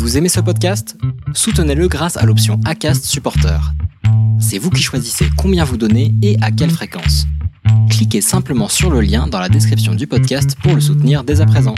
Vous 0.00 0.16
aimez 0.16 0.30
ce 0.30 0.40
podcast? 0.40 0.96
Soutenez-le 1.34 1.86
grâce 1.86 2.16
à 2.16 2.24
l'option 2.24 2.58
ACAST 2.64 3.04
Supporter. 3.04 3.60
C'est 4.40 4.56
vous 4.56 4.70
qui 4.70 4.82
choisissez 4.82 5.26
combien 5.36 5.62
vous 5.62 5.76
donnez 5.76 6.14
et 6.22 6.38
à 6.40 6.50
quelle 6.50 6.70
fréquence. 6.70 7.26
Cliquez 7.90 8.22
simplement 8.22 8.68
sur 8.68 8.90
le 8.90 9.02
lien 9.02 9.26
dans 9.26 9.38
la 9.38 9.50
description 9.50 9.94
du 9.94 10.06
podcast 10.06 10.56
pour 10.62 10.74
le 10.74 10.80
soutenir 10.80 11.22
dès 11.22 11.42
à 11.42 11.46
présent. 11.46 11.74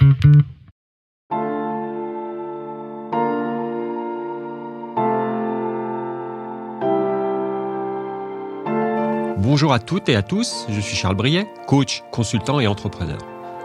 Bonjour 9.39 9.73
à 9.73 9.81
toutes 9.81 10.09
et 10.09 10.15
à 10.15 10.23
tous, 10.23 10.67
je 10.69 10.81
suis 10.81 10.97
Charles 10.97 11.17
Briet, 11.17 11.49
coach, 11.67 12.05
consultant 12.13 12.61
et 12.61 12.69
entrepreneur. 12.69 13.19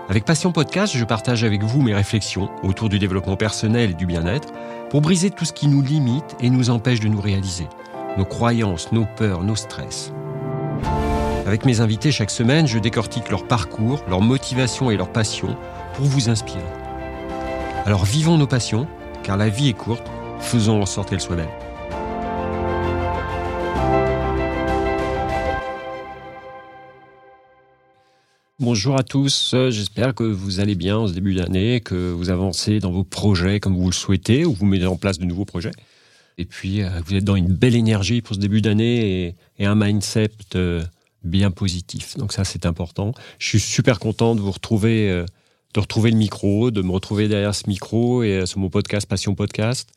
Avec 0.10 0.24
Passion 0.24 0.54
Podcast, 0.54 0.96
je 0.96 1.04
partage 1.04 1.44
avec 1.44 1.64
vous 1.64 1.82
mes 1.82 1.94
réflexions 1.94 2.50
autour 2.64 2.88
du 2.88 2.98
développement 2.98 3.36
personnel 3.36 3.92
et 3.92 3.94
du 3.94 4.06
bien-être 4.06 4.54
pour 4.90 5.02
briser 5.02 5.32
tout 5.32 5.44
ce 5.44 5.52
qui 5.52 5.68
nous 5.68 5.82
limite 5.82 6.38
et 6.40 6.50
nous 6.50 6.70
empêche 6.70 7.02
de 7.02 7.10
nous 7.10 7.20
réaliser, 7.20 7.68
nos 8.18 8.24
croyances, 8.24 8.94
nos 8.94 9.06
peurs, 9.18 9.44
nos 9.44 9.58
stress. 9.58 10.14
Avec 11.46 11.66
mes 11.66 11.82
invités 11.82 12.12
chaque 12.12 12.32
semaine, 12.32 12.68
je 12.68 12.80
décortique 12.80 13.30
leur 13.30 13.48
parcours, 13.48 14.02
leur 14.08 14.22
motivation 14.22 14.92
et 14.92 14.96
leur 14.96 15.12
passion 15.12 15.58
pour 15.96 16.06
vous 16.06 16.30
inspirer. 16.30 16.62
Alors 17.86 18.06
vivons 18.06 18.38
nos 18.38 18.48
passions, 18.48 18.88
car 19.24 19.36
la 19.36 19.50
vie 19.50 19.68
est 19.68 19.74
courte, 19.74 20.10
faisons 20.40 20.82
en 20.82 20.86
sorte 20.86 21.10
qu'elle 21.10 21.20
soit 21.20 21.36
belle. 21.36 21.67
Bonjour 28.60 28.98
à 28.98 29.04
tous, 29.04 29.54
j'espère 29.70 30.16
que 30.16 30.24
vous 30.24 30.60
allez 30.60 30.74
bien 30.74 30.98
en 30.98 31.08
ce 31.08 31.14
début 31.14 31.36
d'année, 31.36 31.80
que 31.80 32.10
vous 32.10 32.32
avancez 32.32 32.80
dans 32.80 32.90
vos 32.90 33.04
projets 33.04 33.60
comme 33.60 33.78
vous 33.78 33.86
le 33.86 33.94
souhaitez, 33.94 34.46
ou 34.46 34.54
vous 34.54 34.66
mettez 34.66 34.88
en 34.88 34.96
place 34.96 35.20
de 35.20 35.26
nouveaux 35.26 35.46
projets. 35.46 35.74
Et 36.40 36.46
puis, 36.46 36.82
euh, 36.82 36.90
vous 37.06 37.14
êtes 37.14 37.24
dans 37.24 37.36
une 37.36 37.54
belle 37.54 37.76
énergie 37.76 38.24
pour 38.24 38.36
ce 38.36 38.40
début 38.40 38.64
d'année 38.64 39.36
et, 39.60 39.66
un 39.68 39.76
mindset 39.76 40.32
euh, 40.56 40.84
bien 41.24 41.52
positif. 41.52 42.18
Donc 42.18 42.34
ça, 42.34 42.46
c'est 42.46 42.66
important. 42.66 43.14
Je 43.38 43.48
suis 43.48 43.60
super 43.60 44.00
content 44.00 44.34
de 44.34 44.42
vous 44.42 44.50
retrouver, 44.50 45.08
euh, 45.12 45.24
de 45.76 45.80
retrouver 45.80 46.10
le 46.10 46.18
micro, 46.18 46.72
de 46.72 46.82
me 46.82 46.92
retrouver 46.92 47.28
derrière 47.28 47.54
ce 47.54 47.68
micro 47.68 48.24
et 48.24 48.48
sur 48.48 48.58
mon 48.58 48.72
podcast 48.72 49.08
Passion 49.08 49.36
Podcast. 49.36 49.88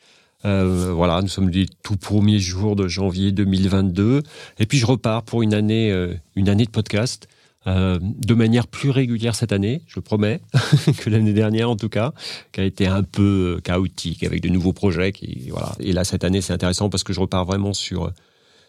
voilà, 0.44 1.22
nous 1.22 1.28
sommes 1.28 1.48
les 1.48 1.64
tout 1.82 1.96
premiers 1.96 2.40
jours 2.40 2.76
de 2.76 2.88
janvier 2.88 3.32
2022. 3.32 4.22
Et 4.58 4.66
puis, 4.66 4.76
je 4.76 4.84
repars 4.84 5.22
pour 5.22 5.40
une 5.40 5.54
année, 5.54 5.90
une 6.36 6.50
année 6.50 6.66
de 6.66 6.70
podcast. 6.70 7.26
Euh, 7.66 7.98
de 8.00 8.33
manière 8.33 8.66
plus 8.66 8.89
régulière 8.89 9.34
cette 9.34 9.53
année, 9.53 9.83
je 9.86 10.00
promets, 10.00 10.41
que 10.98 11.11
l'année 11.11 11.34
dernière 11.34 11.69
en 11.69 11.77
tout 11.77 11.91
cas, 11.91 12.14
qui 12.53 12.61
a 12.61 12.64
été 12.64 12.86
un 12.86 13.03
peu 13.03 13.56
euh, 13.58 13.61
chaotique 13.61 14.22
avec 14.22 14.41
de 14.41 14.48
nouveaux 14.48 14.72
projets. 14.72 15.12
Qui, 15.12 15.50
voilà. 15.50 15.75
Et 15.78 15.92
là, 15.92 16.05
cette 16.05 16.25
année, 16.25 16.41
c'est 16.41 16.55
intéressant 16.55 16.88
parce 16.88 17.05
que 17.05 17.12
je 17.12 17.20
repars 17.20 17.44
vraiment 17.44 17.75
sur, 17.75 18.12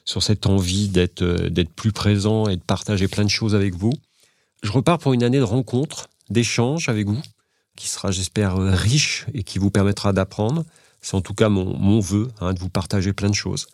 sur 0.04 0.22
cette 0.22 0.46
envie 0.46 0.90
d'être, 0.90 1.22
euh, 1.22 1.50
d'être 1.50 1.74
plus 1.74 1.94
présent 1.94 2.48
et 2.48 2.58
de 2.58 2.62
partager 2.62 3.08
plein 3.08 3.24
de 3.24 3.30
choses 3.30 3.56
avec 3.56 3.76
vous. 3.76 3.94
Je 4.62 4.72
repars 4.72 5.00
pour 5.00 5.14
une 5.14 5.24
année 5.24 5.40
de 5.40 5.44
rencontres, 5.44 6.10
d'échanges 6.30 6.90
avec 6.90 7.08
vous, 7.08 7.22
qui 7.78 7.88
sera, 7.88 8.12
j'espère, 8.12 8.58
riche 8.58 9.26
et 9.34 9.44
qui 9.44 9.58
vous 9.58 9.72
permettra 9.72 10.12
d'apprendre. 10.12 10.66
C'est 11.00 11.16
en 11.16 11.22
tout 11.22 11.34
cas 11.34 11.48
mon, 11.48 11.78
mon 11.78 12.02
vœu, 12.02 12.28
hein, 12.42 12.54
de 12.54 12.60
vous 12.60 12.70
partager 12.70 13.14
plein 13.14 13.30
de 13.30 13.36
choses. 13.36 13.68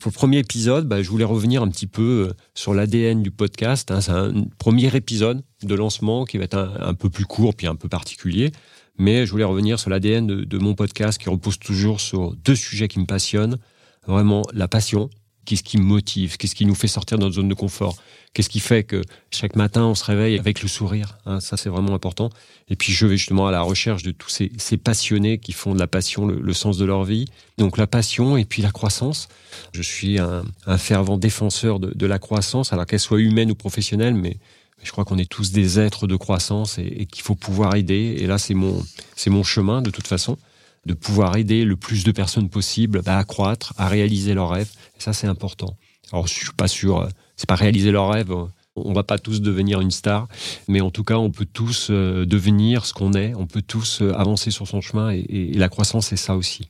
Pour 0.00 0.10
le 0.10 0.14
premier 0.14 0.38
épisode, 0.38 0.88
bah, 0.88 1.02
je 1.02 1.10
voulais 1.10 1.24
revenir 1.24 1.62
un 1.62 1.68
petit 1.68 1.86
peu 1.86 2.30
euh, 2.30 2.34
sur 2.54 2.72
l'ADN 2.72 3.22
du 3.22 3.30
podcast. 3.30 3.90
Hein. 3.90 4.00
C'est 4.00 4.12
un 4.12 4.32
premier 4.56 4.96
épisode 4.96 5.42
de 5.62 5.74
lancement 5.74 6.24
qui 6.24 6.38
va 6.38 6.44
être 6.44 6.56
un, 6.56 6.94
peu 6.94 7.10
plus 7.10 7.26
court 7.26 7.54
puis 7.54 7.66
un 7.66 7.74
peu 7.74 7.86
particulier. 7.86 8.50
Mais 8.96 9.26
je 9.26 9.30
voulais 9.30 9.44
revenir 9.44 9.78
sur 9.78 9.90
l'ADN 9.90 10.26
de, 10.26 10.58
mon 10.58 10.74
podcast 10.74 11.20
qui 11.20 11.28
repose 11.28 11.58
toujours 11.58 12.00
sur 12.00 12.34
deux 12.34 12.54
sujets 12.54 12.88
qui 12.88 12.98
me 12.98 13.04
passionnent. 13.04 13.58
Vraiment 14.06 14.42
la 14.54 14.68
passion 14.68 15.10
Qu'est-ce 15.50 15.64
qui 15.64 15.78
motive 15.78 16.36
Qu'est-ce 16.36 16.54
qui 16.54 16.64
nous 16.64 16.76
fait 16.76 16.86
sortir 16.86 17.18
de 17.18 17.24
notre 17.24 17.34
zone 17.34 17.48
de 17.48 17.54
confort 17.54 17.96
Qu'est-ce 18.34 18.48
qui 18.48 18.60
fait 18.60 18.84
que 18.84 19.02
chaque 19.32 19.56
matin 19.56 19.82
on 19.82 19.96
se 19.96 20.04
réveille 20.04 20.38
avec 20.38 20.62
le 20.62 20.68
sourire 20.68 21.18
hein, 21.26 21.40
Ça 21.40 21.56
c'est 21.56 21.68
vraiment 21.68 21.92
important. 21.92 22.30
Et 22.68 22.76
puis 22.76 22.92
je 22.92 23.04
vais 23.04 23.16
justement 23.16 23.48
à 23.48 23.50
la 23.50 23.60
recherche 23.60 24.04
de 24.04 24.12
tous 24.12 24.28
ces, 24.28 24.76
passionnés 24.76 25.38
qui 25.38 25.50
font 25.50 25.74
de 25.74 25.80
la 25.80 25.88
passion 25.88 26.24
le, 26.24 26.52
sens 26.52 26.78
de 26.78 26.84
leur 26.84 27.02
vie. 27.02 27.24
Donc 27.58 27.78
la 27.78 27.88
passion 27.88 28.36
et 28.36 28.44
puis 28.44 28.62
la 28.62 28.70
croissance. 28.70 29.26
Je 29.72 29.82
suis 29.82 30.20
un, 30.20 30.44
fervent 30.78 31.16
défenseur 31.16 31.80
de, 31.80 32.06
la 32.06 32.20
croissance, 32.20 32.72
alors 32.72 32.86
qu'elle 32.86 33.00
soit 33.00 33.18
humaine 33.18 33.50
ou 33.50 33.56
professionnelle, 33.56 34.14
mais 34.14 34.36
je 34.84 34.92
crois 34.92 35.04
qu'on 35.04 35.18
est 35.18 35.28
tous 35.28 35.50
des 35.50 35.80
êtres 35.80 36.06
de 36.06 36.14
croissance 36.14 36.78
et, 36.78 36.86
et 36.86 37.06
qu'il 37.06 37.24
faut 37.24 37.34
pouvoir 37.34 37.74
aider. 37.74 38.18
Et 38.20 38.28
là 38.28 38.38
c'est 38.38 38.54
mon 38.54 38.86
c'est 39.16 39.30
mon 39.30 39.42
chemin 39.42 39.82
de 39.82 39.90
toute 39.90 40.06
façon 40.06 40.38
de 40.86 40.94
pouvoir 40.94 41.36
aider 41.36 41.64
le 41.64 41.76
plus 41.76 42.04
de 42.04 42.12
personnes 42.12 42.48
possible 42.48 43.02
à 43.06 43.22
croître, 43.24 43.74
à 43.76 43.88
réaliser 43.88 44.34
leurs 44.34 44.50
rêves. 44.50 44.70
Et 44.98 45.02
ça, 45.02 45.12
c'est 45.12 45.26
important. 45.26 45.76
Alors, 46.12 46.26
je 46.26 46.34
suis 46.34 46.52
pas 46.56 46.68
sûr, 46.68 47.00
euh, 47.00 47.08
c'est 47.36 47.48
pas 47.48 47.54
réaliser 47.54 47.90
leurs 47.90 48.10
rêves. 48.10 48.34
On 48.76 48.92
va 48.92 49.02
pas 49.02 49.18
tous 49.18 49.40
devenir 49.40 49.80
une 49.80 49.90
star, 49.90 50.28
mais 50.68 50.80
en 50.80 50.90
tout 50.90 51.04
cas, 51.04 51.16
on 51.16 51.30
peut 51.30 51.46
tous 51.46 51.88
euh, 51.90 52.24
devenir 52.24 52.86
ce 52.86 52.94
qu'on 52.94 53.12
est. 53.12 53.34
On 53.34 53.46
peut 53.46 53.62
tous 53.62 54.00
euh, 54.00 54.12
avancer 54.14 54.50
sur 54.50 54.66
son 54.66 54.80
chemin, 54.80 55.10
et, 55.10 55.52
la 55.54 55.68
croissance, 55.68 56.08
c'est 56.08 56.16
ça 56.16 56.36
aussi. 56.36 56.68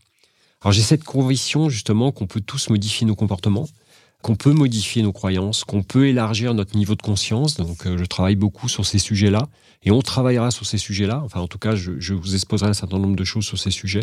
Alors, 0.63 0.73
j'ai 0.73 0.83
cette 0.83 1.05
conviction 1.05 1.69
justement 1.69 2.13
qu'on 2.13 2.27
peut 2.27 2.41
tous 2.41 2.69
modifier 2.69 3.07
nos 3.07 3.15
comportements, 3.15 3.69
qu'on 4.23 4.37
peut 4.37 4.53
modifier 4.53 5.03
nos 5.03 5.13
croyances, 5.13 5.65
qu'on 5.65 5.83
peut 5.83 6.09
élargir 6.09 6.55
notre 6.55 6.77
niveau 6.77 6.95
de 6.95 7.03
conscience. 7.03 7.57
Donc, 7.57 7.85
je 7.85 8.05
travaille 8.05 8.37
beaucoup 8.37 8.69
sur 8.69 8.85
ces 8.85 8.99
sujets-là. 8.99 9.49
Et 9.83 9.91
on 9.91 10.03
travaillera 10.03 10.51
sur 10.51 10.67
ces 10.67 10.79
sujets-là. 10.79 11.23
Enfin, 11.25 11.41
en 11.41 11.49
tout 11.49 11.59
cas, 11.59 11.75
je, 11.75 12.13
vous 12.13 12.35
exposerai 12.35 12.69
un 12.69 12.75
certain 12.75 12.99
nombre 12.99 13.17
de 13.17 13.25
choses 13.25 13.45
sur 13.45 13.59
ces 13.59 13.71
sujets. 13.71 14.03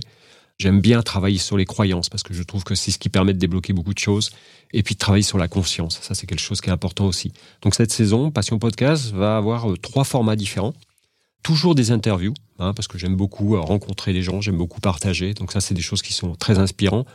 J'aime 0.57 0.81
bien 0.81 1.03
travailler 1.03 1.38
sur 1.38 1.56
les 1.56 1.66
croyances 1.66 2.09
parce 2.09 2.23
que 2.23 2.33
je 2.33 2.41
trouve 2.41 2.63
que 2.63 2.73
c'est 2.73 2.89
ce 2.89 2.97
qui 2.97 3.09
permet 3.09 3.33
de 3.33 3.38
débloquer 3.38 3.73
beaucoup 3.73 3.94
de 3.94 4.00
choses. 4.00 4.31
Et 4.73 4.81
puis 4.81 4.95
de 4.95 5.00
travailler 5.00 5.23
sur 5.23 5.38
la 5.38 5.47
conscience. 5.47 6.00
Ça, 6.01 6.16
c'est 6.16 6.25
quelque 6.25 6.41
chose 6.41 6.61
qui 6.61 6.69
est 6.69 6.73
important 6.73 7.06
aussi. 7.06 7.31
Donc 7.61 7.75
cette 7.75 7.91
saison, 7.91 8.31
Passion 8.31 8.57
Podcast 8.59 9.11
va 9.11 9.38
avoir 9.38 9.72
euh, 9.72 9.77
trois 9.77 10.03
formats 10.03 10.35
différents. 10.35 10.73
Toujours 11.41 11.73
des 11.73 11.91
interviews, 11.91 12.33
hein, 12.59 12.73
parce 12.73 12.89
que 12.89 12.97
j'aime 12.97 13.16
beaucoup 13.16 13.56
euh, 13.56 13.61
rencontrer 13.61 14.11
des 14.11 14.23
gens, 14.23 14.41
j'aime 14.41 14.57
beaucoup 14.57 14.81
partager. 14.81 15.33
Donc 15.33 15.53
ça, 15.53 15.61
c'est 15.61 15.73
des 15.73 15.81
choses 15.81 16.01
qui 16.01 16.11
sont 16.11 16.35
très 16.35 16.57
inspirantes. 16.59 17.07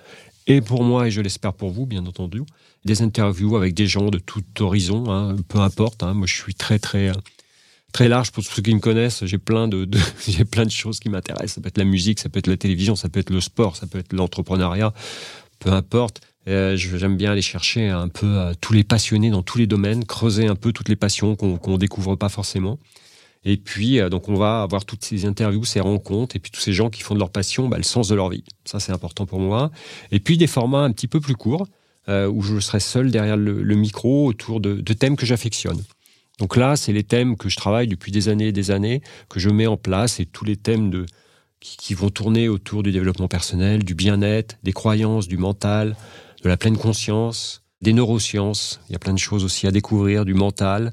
Et 0.46 0.60
pour 0.60 0.82
moi, 0.82 1.06
et 1.06 1.10
je 1.10 1.20
l'espère 1.20 1.52
pour 1.52 1.70
vous, 1.70 1.86
bien 1.86 2.04
entendu, 2.06 2.42
des 2.84 3.02
interviews 3.02 3.56
avec 3.56 3.74
des 3.74 3.86
gens 3.86 4.08
de 4.10 4.18
tout 4.18 4.42
horizon, 4.60 5.10
hein, 5.10 5.36
peu 5.48 5.58
importe. 5.58 6.02
Hein. 6.02 6.14
Moi, 6.14 6.26
je 6.26 6.34
suis 6.34 6.54
très, 6.54 6.78
très 6.78 7.10
euh, 7.10 7.14
très 7.92 8.08
large 8.08 8.32
pour 8.32 8.42
ceux 8.42 8.62
qui 8.62 8.74
me 8.74 8.80
connaissent. 8.80 9.24
J'ai 9.24 9.38
plein 9.38 9.68
de, 9.68 9.88
plein 10.50 10.64
de 10.64 10.70
choses 10.70 10.98
qui 10.98 11.08
m'intéressent. 11.08 11.54
Ça 11.54 11.60
peut 11.60 11.68
être 11.68 11.78
la 11.78 11.84
musique, 11.84 12.18
ça 12.18 12.28
peut 12.28 12.38
être 12.38 12.48
la 12.48 12.56
télévision, 12.56 12.96
ça 12.96 13.08
peut 13.08 13.20
être 13.20 13.30
le 13.30 13.40
sport, 13.40 13.76
ça 13.76 13.86
peut 13.86 13.98
être 13.98 14.12
l'entrepreneuriat, 14.12 14.92
peu 15.60 15.70
importe. 15.70 16.20
Euh, 16.48 16.76
J'aime 16.76 17.16
bien 17.16 17.32
aller 17.32 17.42
chercher 17.42 17.88
un 17.88 18.08
peu 18.08 18.26
euh, 18.26 18.52
tous 18.60 18.72
les 18.72 18.82
passionnés 18.82 19.30
dans 19.30 19.42
tous 19.42 19.58
les 19.58 19.68
domaines, 19.68 20.04
creuser 20.04 20.48
un 20.48 20.56
peu 20.56 20.72
toutes 20.72 20.88
les 20.88 20.96
passions 20.96 21.36
qu'on 21.36 21.56
qu'on 21.56 21.78
découvre 21.78 22.16
pas 22.16 22.28
forcément. 22.28 22.78
Et 23.44 23.56
puis, 23.56 24.00
euh, 24.00 24.08
donc, 24.08 24.28
on 24.28 24.34
va 24.34 24.62
avoir 24.62 24.84
toutes 24.84 25.04
ces 25.04 25.24
interviews, 25.24 25.64
ces 25.64 25.80
rencontres, 25.80 26.36
et 26.36 26.38
puis 26.38 26.50
tous 26.50 26.60
ces 26.60 26.72
gens 26.72 26.90
qui 26.90 27.02
font 27.02 27.14
de 27.14 27.18
leur 27.18 27.30
passion 27.30 27.68
bah, 27.68 27.76
le 27.76 27.82
sens 27.82 28.08
de 28.08 28.14
leur 28.14 28.28
vie. 28.28 28.44
Ça, 28.64 28.80
c'est 28.80 28.92
important 28.92 29.26
pour 29.26 29.40
moi. 29.40 29.70
Et 30.10 30.20
puis, 30.20 30.36
des 30.36 30.46
formats 30.46 30.82
un 30.82 30.92
petit 30.92 31.08
peu 31.08 31.20
plus 31.20 31.34
courts, 31.34 31.66
euh, 32.08 32.28
où 32.28 32.42
je 32.42 32.58
serai 32.60 32.80
seul 32.80 33.10
derrière 33.10 33.36
le, 33.36 33.74
micro 33.74 34.26
autour 34.26 34.60
de, 34.60 34.74
de 34.74 34.92
thèmes 34.92 35.16
que 35.16 35.26
j'affectionne. 35.26 35.82
Donc 36.38 36.56
là, 36.56 36.76
c'est 36.76 36.92
les 36.92 37.04
thèmes 37.04 37.36
que 37.36 37.48
je 37.48 37.56
travaille 37.56 37.86
depuis 37.86 38.10
des 38.10 38.28
années 38.28 38.48
et 38.48 38.52
des 38.52 38.70
années, 38.70 39.02
que 39.28 39.38
je 39.38 39.50
mets 39.50 39.66
en 39.66 39.76
place, 39.76 40.18
et 40.18 40.26
tous 40.26 40.44
les 40.44 40.56
thèmes 40.56 40.90
de, 40.90 41.06
qui, 41.62 41.94
vont 41.94 42.10
tourner 42.10 42.48
autour 42.48 42.82
du 42.82 42.92
développement 42.92 43.28
personnel, 43.28 43.84
du 43.84 43.94
bien-être, 43.94 44.58
des 44.62 44.72
croyances, 44.72 45.28
du 45.28 45.36
mental, 45.36 45.96
de 46.42 46.48
la 46.48 46.56
pleine 46.56 46.76
conscience, 46.76 47.62
des 47.80 47.92
neurosciences. 47.92 48.80
Il 48.88 48.92
y 48.92 48.96
a 48.96 48.98
plein 48.98 49.14
de 49.14 49.18
choses 49.18 49.44
aussi 49.44 49.66
à 49.66 49.70
découvrir, 49.70 50.24
du 50.24 50.34
mental, 50.34 50.92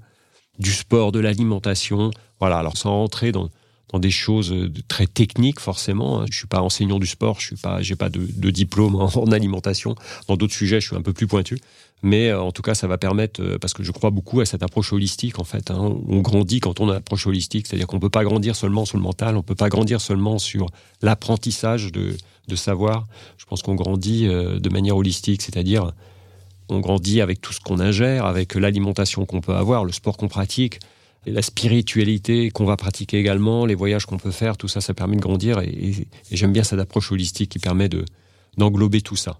du 0.60 0.72
sport, 0.72 1.12
de 1.12 1.20
l'alimentation. 1.20 2.12
Voilà, 2.40 2.60
alors 2.60 2.78
sans 2.78 2.92
rentrer 2.92 3.32
dans, 3.32 3.50
dans 3.92 4.00
des 4.00 4.12
choses 4.12 4.54
très 4.88 5.08
techniques 5.08 5.60
forcément. 5.60 6.22
Hein. 6.22 6.26
Je 6.30 6.38
suis 6.38 6.48
pas 6.48 6.62
enseignant 6.62 7.00
du 7.00 7.08
sport, 7.08 7.40
je 7.40 7.48
suis 7.48 7.56
pas, 7.56 7.80
pas 7.98 8.10
de, 8.10 8.50
diplôme 8.50 8.96
en, 8.96 9.32
alimentation. 9.32 9.96
Dans 10.28 10.38
d'autres 10.38 10.54
sujets, 10.54 10.80
je 10.80 10.88
suis 10.88 10.96
un 10.96 11.02
peu 11.02 11.14
plus 11.14 11.28
pointu. 11.28 11.60
Mais 12.02 12.30
euh, 12.30 12.42
en 12.42 12.52
tout 12.52 12.62
cas, 12.62 12.76
ça 12.76 12.88
va 12.88 12.98
permettre, 12.98 13.42
euh, 13.42 13.58
parce 13.58 13.74
que 13.74 13.84
je 13.84 13.92
crois 13.92 14.10
beaucoup 14.10 14.40
à 14.40 14.46
cette 14.46 14.64
approche 14.64 14.94
holistique 14.94 15.40
en 15.40 15.44
fait. 15.44 15.72
Hein. 15.72 15.96
On 16.08 16.22
grandit 16.22 16.60
quand 16.60 16.80
on 16.80 16.88
a 16.88 16.94
une 16.94 16.98
approche 16.98 17.28
holistique, 17.28 17.68
c'est-à-dire 17.68 17.88
qu'on 17.88 18.00
peut 18.00 18.10
pas 18.10 18.24
grandir 18.24 18.56
seulement 18.56 18.86
sur 18.86 18.98
le 18.98 19.04
mental, 19.04 19.36
on 19.36 19.44
peut 19.44 19.56
pas 19.56 19.70
grandir 19.70 20.00
seulement 20.00 20.40
sur 20.40 20.68
l'apprentissage 21.02 21.92
de, 21.92 22.16
de 22.48 22.56
savoir. 22.56 23.08
Je 23.38 23.46
pense 23.46 23.62
qu'on 23.64 23.76
grandit 23.76 24.28
euh, 24.28 24.60
de 24.60 24.70
manière 24.70 24.96
holistique, 24.96 25.42
c'est-à-dire 25.42 25.92
on 26.70 26.80
grandit 26.80 27.22
avec 27.22 27.42
tout 27.42 27.54
ce 27.54 27.60
qu'on 27.60 27.80
ingère, 27.80 28.26
avec 28.26 28.56
l'alimentation 28.56 29.26
qu'on 29.26 29.42
peut 29.42 29.56
avoir, 29.56 29.86
le 29.86 29.92
sport 29.92 30.18
qu'on 30.18 30.28
pratique 30.28 30.80
la 31.26 31.42
spiritualité 31.42 32.50
qu'on 32.50 32.66
va 32.66 32.78
pratiquer 32.78 33.20
également, 33.20 33.66
les 33.66 33.76
voyages 33.76 34.06
qu'on 34.06 34.18
peut 34.18 34.32
faire, 34.32 34.58
tout 34.58 34.68
ça, 34.68 34.82
ça 34.82 34.94
permet 34.94 35.16
de 35.16 35.22
grandir. 35.22 35.60
Et, 35.60 36.08
j'aime 36.32 36.54
bien 36.54 36.64
cette 36.64 36.80
approche 36.80 37.12
holistique 37.12 37.52
qui 37.52 37.60
permet 37.60 37.90
de 37.90 38.06
d'englober 38.58 39.02
tout 39.02 39.16
ça. 39.16 39.40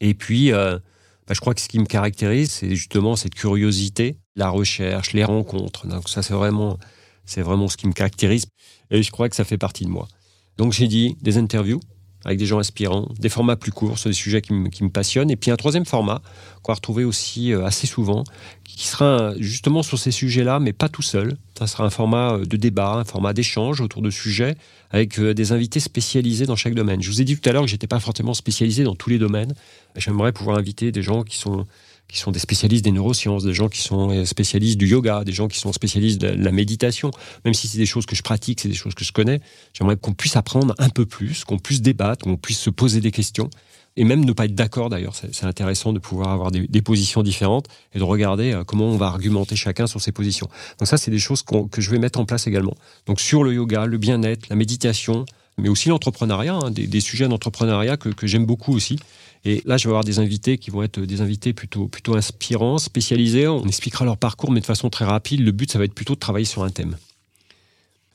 Et 0.00 0.14
puis, 0.14 0.52
euh, 0.52 0.78
bah, 1.26 1.34
je 1.34 1.40
crois 1.40 1.54
que 1.54 1.60
ce 1.60 1.68
qui 1.68 1.78
me 1.78 1.86
caractérise, 1.86 2.50
c'est 2.50 2.74
justement 2.76 3.16
cette 3.16 3.34
curiosité, 3.34 4.16
la 4.36 4.48
recherche, 4.48 5.12
les 5.12 5.24
rencontres. 5.24 5.86
Donc 5.86 6.08
ça, 6.08 6.22
c'est 6.22 6.34
vraiment, 6.34 6.78
c'est 7.24 7.42
vraiment 7.42 7.68
ce 7.68 7.76
qui 7.76 7.86
me 7.88 7.92
caractérise. 7.92 8.46
Et 8.90 9.02
je 9.02 9.10
crois 9.10 9.28
que 9.28 9.36
ça 9.36 9.44
fait 9.44 9.58
partie 9.58 9.84
de 9.84 9.90
moi. 9.90 10.08
Donc 10.56 10.72
j'ai 10.72 10.88
dit 10.88 11.16
des 11.20 11.38
interviews, 11.38 11.80
avec 12.24 12.38
des 12.38 12.46
gens 12.46 12.58
inspirants, 12.58 13.08
des 13.18 13.28
formats 13.28 13.56
plus 13.56 13.72
courts 13.72 13.98
sur 13.98 14.10
des 14.10 14.14
sujets 14.14 14.42
qui, 14.42 14.52
me 14.52 14.88
passionnent, 14.88 15.30
et 15.30 15.36
puis 15.36 15.50
un 15.50 15.56
troisième 15.56 15.84
format 15.84 16.20
qu'on 16.62 16.72
va 16.72 16.76
retrouver 16.76 17.04
aussi 17.04 17.52
euh, 17.52 17.64
assez 17.64 17.86
souvent, 17.86 18.24
qui 18.64 18.86
sera 18.86 19.32
justement 19.38 19.82
sur 19.82 19.98
ces 19.98 20.10
sujets-là, 20.10 20.60
mais 20.60 20.72
pas 20.72 20.88
tout 20.88 21.02
seul. 21.02 21.36
Ça 21.58 21.66
sera 21.66 21.84
un 21.84 21.90
format 21.90 22.34
euh, 22.34 22.44
de 22.44 22.56
débat, 22.56 22.94
un 22.94 23.04
format 23.04 23.32
d'échange 23.32 23.80
autour 23.80 24.02
de 24.02 24.10
sujets, 24.10 24.56
avec 24.90 25.18
euh, 25.18 25.32
des 25.32 25.52
invités 25.52 25.80
spécialisés 25.80 26.46
dans 26.46 26.56
chaque 26.56 26.74
domaine. 26.74 27.02
Je 27.02 27.10
vous 27.10 27.20
ai 27.20 27.24
dit 27.24 27.38
tout 27.38 27.48
à 27.48 27.52
l'heure 27.52 27.62
que 27.62 27.70
j'étais 27.70 27.86
pas 27.86 28.00
forcément 28.00 28.34
spécialisé 28.34 28.84
dans 28.84 28.94
tous 28.94 29.10
les 29.10 29.18
domaines. 29.18 29.54
J'aimerais 29.96 30.32
pouvoir 30.32 30.58
inviter 30.58 30.92
des 30.92 31.02
gens 31.02 31.22
qui 31.22 31.38
sont 31.38 31.66
qui 32.10 32.18
sont 32.18 32.30
des 32.30 32.38
spécialistes 32.38 32.84
des 32.84 32.92
neurosciences, 32.92 33.44
des 33.44 33.54
gens 33.54 33.68
qui 33.68 33.80
sont 33.80 34.10
euh, 34.10 34.24
spécialistes 34.24 34.78
du 34.78 34.88
yoga, 34.88 35.24
des 35.24 35.32
gens 35.32 35.48
qui 35.48 35.58
sont 35.58 35.72
spécialistes 35.72 36.20
de 36.20 36.28
la 36.28 36.52
méditation. 36.52 37.10
Même 37.44 37.54
si 37.54 37.68
c'est 37.68 37.78
des 37.78 37.86
choses 37.86 38.06
que 38.06 38.16
je 38.16 38.22
pratique, 38.22 38.60
c'est 38.60 38.68
des 38.68 38.74
choses 38.74 38.94
que 38.94 39.04
je 39.04 39.12
connais, 39.12 39.40
j'aimerais 39.72 39.96
qu'on 39.96 40.12
puisse 40.12 40.36
apprendre 40.36 40.74
un 40.78 40.88
peu 40.88 41.06
plus, 41.06 41.44
qu'on 41.44 41.58
puisse 41.58 41.82
débattre, 41.82 42.24
qu'on 42.24 42.36
puisse 42.36 42.58
se 42.58 42.70
poser 42.70 43.00
des 43.00 43.10
questions. 43.10 43.50
Et 43.96 44.04
même 44.04 44.24
ne 44.24 44.32
pas 44.32 44.44
être 44.44 44.54
d'accord 44.54 44.88
d'ailleurs, 44.88 45.14
c'est 45.14 45.44
intéressant 45.44 45.92
de 45.92 45.98
pouvoir 45.98 46.28
avoir 46.28 46.50
des, 46.52 46.82
positions 46.82 47.22
différentes 47.22 47.66
et 47.92 47.98
de 47.98 48.04
regarder 48.04 48.52
euh, 48.52 48.64
comment 48.64 48.86
on 48.86 48.96
va 48.96 49.06
argumenter 49.06 49.56
chacun 49.56 49.86
sur 49.86 50.00
ses 50.00 50.12
positions. 50.12 50.48
Donc 50.78 50.88
ça, 50.88 50.96
c'est 50.96 51.10
des 51.10 51.18
choses 51.18 51.42
que 51.42 51.80
je 51.80 51.90
vais 51.90 51.98
mettre 51.98 52.20
en 52.20 52.24
place 52.24 52.46
également. 52.46 52.74
Donc 53.06 53.20
sur 53.20 53.42
le 53.42 53.52
yoga, 53.52 53.86
le 53.86 53.98
bien-être, 53.98 54.48
la 54.48 54.56
méditation, 54.56 55.26
mais 55.58 55.68
aussi 55.68 55.88
l'entrepreneuriat, 55.88 56.54
hein, 56.54 56.70
des, 56.70 57.00
sujets 57.00 57.28
d'entrepreneuriat 57.28 57.96
que, 57.96 58.26
j'aime 58.26 58.46
beaucoup 58.46 58.74
aussi 58.74 58.98
et 59.44 59.62
là, 59.64 59.76
je 59.76 59.84
vais 59.84 59.90
avoir 59.90 60.04
des 60.04 60.18
invités 60.18 60.58
qui 60.58 60.70
vont 60.70 60.82
être 60.82 61.00
des 61.00 61.22
invités 61.22 61.52
plutôt, 61.52 61.88
inspirants, 62.14 62.78
spécialisés. 62.78 63.48
On 63.48 63.66
expliquera 63.66 64.04
leur 64.04 64.18
parcours, 64.18 64.50
mais 64.50 64.60
de 64.60 64.66
façon 64.66 64.90
très 64.90 65.06
rapide. 65.06 65.40
Le 65.40 65.52
but, 65.52 65.72
ça 65.72 65.78
va 65.78 65.86
être 65.86 65.94
plutôt 65.94 66.14
de 66.14 66.18
travailler 66.18 66.44
sur 66.44 66.62
un 66.62 66.70
thème. 66.70 66.96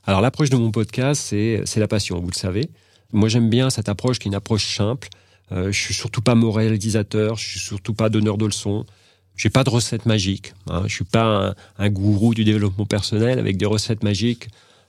Alors, 0.05 0.21
l'approche 0.21 0.51
de 0.51 0.55
mon 0.55 0.69
podcast, 0.69 1.21
c'est 1.25 1.77
la 1.77 1.87
passion, 1.87 2.19
vous 2.19 2.29
le 2.29 2.35
savez. 2.35 2.69
Moi, 3.11 3.27
j'aime 3.27 3.49
bien 3.49 3.71
cette 3.71 3.89
approche 3.89 4.19
qui 4.19 4.27
est 4.27 4.29
une 4.29 4.35
approche 4.35 4.75
simple. 4.75 5.09
Euh, 5.51 5.71
je 5.71 5.79
suis 5.79 5.93
surtout 5.93 6.21
pas 6.21 6.35
moralisateur, 6.35 7.37
je 7.37 7.49
suis 7.49 7.59
surtout 7.59 7.93
pas 7.93 8.09
donneur 8.09 8.37
de 8.37 8.45
leçons. 8.45 8.85
J'ai 9.35 9.49
pas 9.49 9.63
de 9.63 9.69
recettes 9.69 10.05
magiques. 10.05 10.53
Hein. 10.69 10.83
Je 10.87 10.93
suis 10.93 11.05
pas 11.05 11.55
un, 11.77 11.89
gourou 11.89 12.33
du 12.33 12.43
développement 12.43 12.85
personnel 12.85 13.39
avec 13.39 13.57
des 13.57 13.65
recettes 13.65 14.03
magiques 14.03 14.47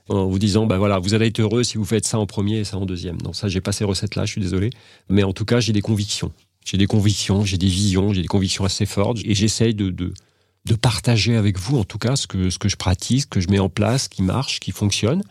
en 0.09 0.27
vous 0.27 0.39
disant, 0.39 0.67
ben 0.67 0.79
voilà, 0.79 0.99
vous 0.99 1.15
allez 1.15 1.27
être 1.27 1.41
heureux 1.41 1.65
si 1.65 1.79
vous 1.79 1.85
faites 1.85 2.07
ça 2.07 2.19
en 2.19 2.27
premier 2.27 2.59
et 2.59 2.65
ça 2.65 2.77
en 2.77 2.87
deuxième. 2.87 3.19
Non, 3.23 3.33
ça, 3.33 3.49
j'ai 3.49 3.61
pas 3.61 3.73
ces 3.73 3.85
recettes-là, 3.85 4.25
je 4.25 4.33
suis 4.33 4.41
désolé. 4.41 4.71
Mais 5.09 5.23
en 5.23 5.33
tout 5.33 5.45
cas, 5.45 5.61
j'ai 5.61 5.73
des 5.73 5.81
convictions. 5.83 6.33
J'ai 6.65 6.79
des 6.79 6.87
convictions, 6.87 7.45
j'ai 7.45 7.59
des 7.59 7.69
visions, 7.69 8.13
j'ai 8.13 8.23
des 8.23 8.29
convictions 8.29 8.65
assez 8.65 8.87
fortes 8.87 9.19
et 9.25 9.35
j'essaye 9.35 9.75
de, 9.75 9.91
de, 9.91 10.13
de, 10.65 10.75
partager 10.75 11.37
avec 11.37 11.59
vous, 11.59 11.79
en 11.79 11.85
tout 11.85 11.99
cas, 11.99 12.17
ce 12.17 12.27
que, 12.27 12.51
ce 12.51 12.59
que 12.59 12.69
je 12.69 12.77
pratique, 12.77 13.23
ce 13.23 13.27
que 13.27 13.41
je 13.41 13.49
mets 13.49 13.61
en 13.61 13.69
place, 13.69 14.09
qui 14.09 14.23
marche, 14.23 14.59
qui 14.59 14.73
fonctionne. 14.73 15.23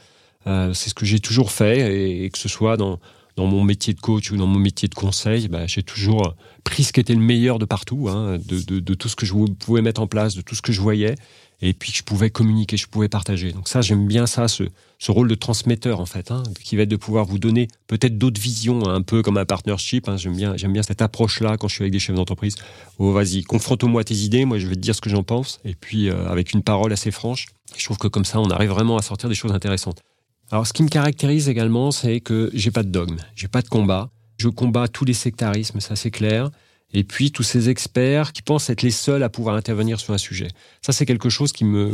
Euh, 0.48 0.74
c'est 0.74 0.90
ce 0.90 0.94
que 0.94 1.06
j'ai 1.06 1.20
toujours 1.20 1.52
fait 1.52 2.24
et, 2.24 2.30
que 2.30 2.38
ce 2.38 2.48
soit 2.48 2.78
dans, 2.78 3.00
dans 3.36 3.48
mon 3.48 3.64
métier 3.64 3.94
de 3.94 4.00
coach 4.00 4.32
ou 4.32 4.38
dans 4.38 4.48
mon 4.48 4.60
métier 4.60 4.88
de 4.88 4.96
conseil, 4.96 5.48
ben, 5.48 5.68
j'ai 5.68 5.84
toujours 5.84 6.36
pris 6.64 6.84
ce 6.84 6.94
qui 6.94 7.00
était 7.00 7.14
le 7.14 7.20
meilleur 7.20 7.60
de 7.60 7.66
partout, 7.66 8.08
hein, 8.10 8.38
de, 8.38 8.94
tout 8.94 9.10
ce 9.10 9.16
que 9.16 9.26
je 9.26 9.34
pouvais 9.34 9.82
mettre 9.82 10.02
en 10.02 10.08
place, 10.08 10.36
de 10.36 10.42
tout 10.42 10.56
ce 10.56 10.62
que 10.62 10.72
je 10.72 10.80
voyais, 10.80 11.16
et 11.62 11.74
puis 11.74 11.92
je 11.94 12.04
pouvais 12.04 12.30
communiquer, 12.30 12.78
je 12.78 12.88
pouvais 12.88 13.10
partager. 13.10 13.52
Donc 13.52 13.68
ça, 13.68 13.82
j'aime 13.82 14.08
bien 14.08 14.26
ça, 14.26 14.48
ce, 14.48 14.64
rôle 15.08 15.28
de 15.28 15.36
transmetteur 15.36 16.00
en 16.00 16.06
fait, 16.06 16.32
hein, 16.32 16.44
qui 16.64 16.76
va 16.76 16.84
être 16.84 16.90
de 16.90 16.96
pouvoir 16.96 17.26
vous 17.26 17.38
donner 17.38 17.68
peut-être 17.88 18.18
d'autres 18.18 18.42
visions, 18.42 18.88
un 18.88 19.02
peu 19.02 19.22
comme 19.22 19.38
un 19.38 19.46
partnership. 19.46 20.08
Hein. 20.08 20.18
j'aime 20.18 20.36
bien, 20.36 20.56
j'aime 20.56 20.74
bien 20.74 20.84
cette 20.84 21.02
approche-là 21.02 21.58
quand 21.58 21.68
je 21.68 21.76
suis 21.76 21.84
avec 21.84 21.92
des 21.92 22.00
chefs 22.00 22.16
d'entreprise. 22.16 22.56
Oh, 23.00 23.12
vas-y, 23.12 23.44
confronte-moi 23.44 24.04
tes 24.04 24.16
idées, 24.16 24.46
moi 24.46 24.60
je 24.60 24.68
vais 24.68 24.76
te 24.76 24.80
dire 24.80 24.96
ce 24.96 25.02
que 25.02 25.10
j'en 25.10 25.24
pense, 25.24 25.60
et 25.66 25.76
puis 25.76 26.10
euh, 26.10 26.28
avec 26.28 26.54
une 26.54 26.64
parole 26.64 26.94
assez 26.94 27.12
franche. 27.12 27.48
Je 27.78 27.84
trouve 27.84 27.98
que 27.98 28.08
comme 28.08 28.26
ça, 28.26 28.40
on 28.40 28.50
arrive 28.50 28.70
vraiment 28.70 28.98
à 28.98 29.02
sortir 29.02 29.28
des 29.28 29.36
choses 29.36 29.52
intéressantes. 29.52 30.02
Alors, 30.52 30.68
ce 30.68 30.74
qui 30.74 30.84
me 30.84 30.90
caractérise 30.90 31.50
également, 31.50 31.92
c'est 31.92 32.20
que 32.20 32.50
j'ai 32.54 32.72
pas 32.72 32.84
de 32.84 32.90
dogme, 32.90 33.18
j'ai 33.36 33.48
pas 33.48 33.62
de 33.62 33.70
combat. 33.70 34.10
Je 34.38 34.50
combats 34.50 34.88
tous 34.88 35.06
les 35.06 35.14
sectarismes, 35.14 35.80
ça 35.80 35.96
c'est 35.96 36.12
clair 36.12 36.52
et 36.96 37.04
puis 37.04 37.32
tous 37.32 37.44
ces 37.44 37.70
experts 37.70 38.32
qui 38.32 38.42
pensent 38.42 38.70
être 38.70 38.82
les 38.82 38.92
seuls 38.92 39.24
à 39.24 39.30
pouvoir 39.30 39.56
intervenir 39.56 40.00
sur 40.00 40.14
un 40.14 40.18
sujet. 40.18 40.48
Ça, 40.82 40.94
c'est 40.94 41.06
quelque 41.06 41.30
chose 41.30 41.52
qui 41.52 41.66
me, 41.66 41.94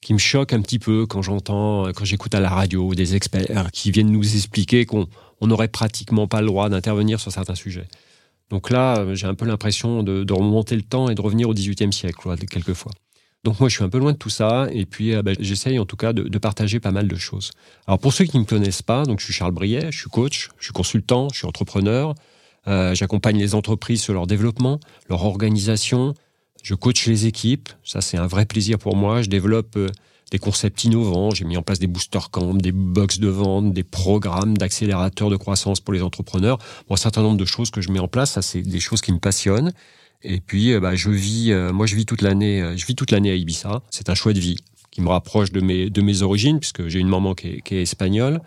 qui 0.00 0.12
me 0.12 0.18
choque 0.18 0.52
un 0.52 0.60
petit 0.60 0.80
peu 0.80 1.06
quand 1.06 1.22
j'entends, 1.22 1.84
quand 1.92 2.04
j'écoute 2.04 2.34
à 2.34 2.40
la 2.40 2.48
radio 2.48 2.94
des 2.94 3.14
experts 3.14 3.70
qui 3.72 3.92
viennent 3.92 4.10
nous 4.10 4.34
expliquer 4.34 4.86
qu'on 4.86 5.06
n'aurait 5.40 5.68
pratiquement 5.68 6.26
pas 6.26 6.40
le 6.40 6.48
droit 6.48 6.68
d'intervenir 6.68 7.20
sur 7.20 7.30
certains 7.30 7.54
sujets. 7.54 7.86
Donc 8.50 8.70
là, 8.70 9.14
j'ai 9.14 9.26
un 9.26 9.34
peu 9.34 9.46
l'impression 9.46 10.02
de, 10.02 10.32
remonter 10.32 10.74
le 10.76 10.82
temps 10.82 11.08
et 11.08 11.14
de 11.14 11.20
revenir 11.20 11.48
au 11.48 11.54
XVIIIe 11.54 11.92
siècle, 11.92 12.36
quelquefois. 12.50 12.92
Donc 13.44 13.60
moi, 13.60 13.68
je 13.68 13.76
suis 13.76 13.84
un 13.84 13.88
peu 13.90 13.98
loin 13.98 14.12
de 14.12 14.18
tout 14.18 14.30
ça, 14.30 14.68
et 14.72 14.86
puis 14.86 15.14
euh, 15.14 15.22
ben, 15.22 15.36
j'essaye 15.38 15.78
en 15.78 15.84
tout 15.84 15.96
cas 15.96 16.12
de, 16.12 16.22
de, 16.24 16.38
partager 16.38 16.80
pas 16.80 16.90
mal 16.90 17.06
de 17.06 17.16
choses. 17.16 17.50
Alors 17.86 17.98
pour 17.98 18.12
ceux 18.12 18.24
qui 18.24 18.36
ne 18.38 18.42
me 18.42 18.46
connaissent 18.46 18.82
pas, 18.82 19.04
donc 19.04 19.20
je 19.20 19.26
suis 19.26 19.34
Charles 19.34 19.52
Briet, 19.52 19.92
je 19.92 19.98
suis 19.98 20.10
coach, 20.10 20.48
je 20.58 20.64
suis 20.64 20.72
consultant, 20.72 21.28
je 21.30 21.38
suis 21.38 21.46
entrepreneur, 21.46 22.14
euh, 22.66 22.94
j'accompagne 22.94 23.38
les 23.38 23.54
entreprises 23.54 24.02
sur 24.02 24.14
leur 24.14 24.26
développement, 24.26 24.80
leur 25.08 25.24
organisation. 25.24 26.14
Je 26.62 26.74
coach 26.74 27.06
les 27.06 27.26
équipes. 27.26 27.68
Ça, 27.84 28.00
c'est 28.00 28.16
un 28.16 28.26
vrai 28.26 28.46
plaisir 28.46 28.78
pour 28.78 28.96
moi. 28.96 29.22
Je 29.22 29.28
développe 29.28 29.76
euh, 29.76 29.88
des 30.30 30.38
concepts 30.38 30.84
innovants. 30.84 31.30
J'ai 31.30 31.44
mis 31.44 31.56
en 31.56 31.62
place 31.62 31.78
des 31.78 31.86
booster 31.86 32.20
camps, 32.30 32.54
des 32.54 32.72
box 32.72 33.20
de 33.20 33.28
vente, 33.28 33.72
des 33.72 33.84
programmes 33.84 34.56
d'accélérateurs 34.56 35.30
de 35.30 35.36
croissance 35.36 35.80
pour 35.80 35.92
les 35.92 36.02
entrepreneurs. 36.02 36.58
Bon, 36.88 36.94
un 36.94 36.98
certain 36.98 37.22
nombre 37.22 37.36
de 37.36 37.44
choses 37.44 37.70
que 37.70 37.80
je 37.80 37.90
mets 37.90 37.98
en 37.98 38.08
place. 38.08 38.32
Ça, 38.32 38.42
c'est 38.42 38.62
des 38.62 38.80
choses 38.80 39.02
qui 39.02 39.12
me 39.12 39.18
passionnent. 39.18 39.72
Et 40.24 40.40
puis, 40.40 40.72
euh, 40.72 40.80
bah, 40.80 40.96
je 40.96 41.10
vis, 41.10 41.52
moi, 41.72 41.86
je 41.86 41.94
vis 41.94 42.06
toute 42.06 42.22
l'année, 42.22 42.74
je 42.76 42.86
vis 42.86 42.94
toute 42.94 43.10
l'année 43.10 43.30
à 43.30 43.34
Ibiza. 43.34 43.82
C'est 43.90 44.08
un 44.08 44.14
choix 44.14 44.32
de 44.32 44.40
vie 44.40 44.56
qui 44.90 45.00
me 45.00 45.08
rapproche 45.08 45.52
de 45.52 45.60
mes, 45.60 45.90
de 45.90 46.02
mes 46.02 46.22
origines, 46.22 46.58
puisque 46.58 46.88
j'ai 46.88 47.00
une 47.00 47.08
maman 47.08 47.34
qui 47.34 47.48
est, 47.48 47.60
qui 47.62 47.76
est 47.76 47.82
espagnole 47.82 48.40